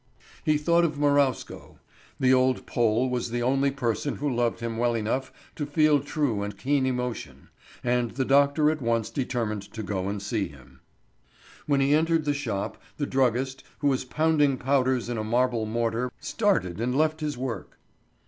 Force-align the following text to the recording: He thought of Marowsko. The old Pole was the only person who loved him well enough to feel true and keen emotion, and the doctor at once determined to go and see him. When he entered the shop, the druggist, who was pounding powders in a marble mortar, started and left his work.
He 0.43 0.57
thought 0.57 0.83
of 0.83 0.97
Marowsko. 0.97 1.77
The 2.19 2.33
old 2.33 2.65
Pole 2.65 3.07
was 3.07 3.29
the 3.29 3.43
only 3.43 3.69
person 3.69 4.15
who 4.15 4.27
loved 4.33 4.59
him 4.59 4.77
well 4.77 4.95
enough 4.95 5.31
to 5.55 5.67
feel 5.67 5.99
true 5.99 6.41
and 6.41 6.57
keen 6.57 6.87
emotion, 6.87 7.49
and 7.83 8.09
the 8.09 8.25
doctor 8.25 8.71
at 8.71 8.81
once 8.81 9.11
determined 9.11 9.61
to 9.73 9.83
go 9.83 10.09
and 10.09 10.19
see 10.19 10.47
him. 10.47 10.79
When 11.67 11.81
he 11.81 11.93
entered 11.93 12.25
the 12.25 12.33
shop, 12.33 12.81
the 12.97 13.05
druggist, 13.05 13.63
who 13.77 13.89
was 13.89 14.03
pounding 14.03 14.57
powders 14.57 15.07
in 15.07 15.19
a 15.19 15.23
marble 15.23 15.67
mortar, 15.67 16.11
started 16.19 16.81
and 16.81 16.97
left 16.97 17.19
his 17.21 17.37
work. 17.37 17.77